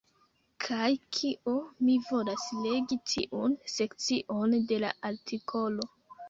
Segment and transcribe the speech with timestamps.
[0.63, 0.85] Kaj
[1.17, 1.53] kio?
[1.89, 5.89] Mi volas legi tiun sekcion de la artikolo.